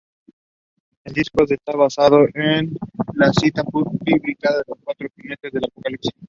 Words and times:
El 1.03 1.13
disco 1.13 1.43
está 1.47 1.73
basado 1.77 2.25
en 2.33 2.75
la 3.13 3.31
cita 3.33 3.61
bíblica 4.03 4.51
de 4.51 4.63
"Los 4.67 4.79
Cuatro 4.83 5.07
Jinetes 5.15 5.51
del 5.51 5.63
Apocalipsis". 5.65 6.11